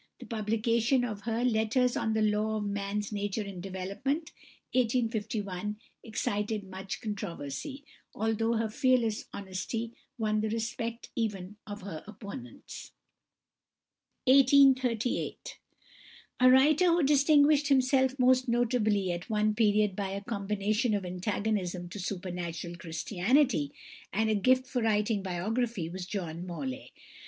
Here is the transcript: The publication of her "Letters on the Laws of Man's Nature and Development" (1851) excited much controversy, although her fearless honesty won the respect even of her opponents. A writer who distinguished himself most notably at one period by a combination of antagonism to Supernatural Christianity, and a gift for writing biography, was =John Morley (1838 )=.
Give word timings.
The 0.19 0.25
publication 0.25 1.03
of 1.03 1.21
her 1.25 1.45
"Letters 1.45 1.95
on 1.95 2.13
the 2.13 2.23
Laws 2.23 2.63
of 2.63 2.69
Man's 2.71 3.11
Nature 3.11 3.43
and 3.43 3.61
Development" 3.61 4.31
(1851) 4.73 5.77
excited 6.03 6.63
much 6.63 6.99
controversy, 7.01 7.83
although 8.15 8.53
her 8.53 8.67
fearless 8.67 9.25
honesty 9.31 9.93
won 10.17 10.41
the 10.41 10.49
respect 10.49 11.11
even 11.15 11.57
of 11.67 11.83
her 11.83 12.03
opponents. 12.07 12.93
A 14.25 14.43
writer 16.41 16.85
who 16.85 17.03
distinguished 17.03 17.67
himself 17.67 18.17
most 18.17 18.47
notably 18.47 19.11
at 19.11 19.29
one 19.29 19.53
period 19.53 19.95
by 19.95 20.09
a 20.09 20.23
combination 20.23 20.95
of 20.95 21.05
antagonism 21.05 21.89
to 21.89 21.99
Supernatural 21.99 22.75
Christianity, 22.75 23.71
and 24.11 24.31
a 24.31 24.33
gift 24.33 24.65
for 24.65 24.81
writing 24.81 25.21
biography, 25.21 25.89
was 25.89 26.07
=John 26.07 26.47
Morley 26.47 26.89
(1838 26.89 26.93
)=. 26.89 26.93